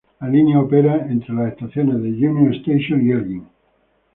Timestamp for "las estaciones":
1.35-1.97